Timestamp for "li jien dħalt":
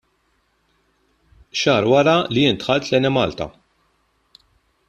2.33-2.85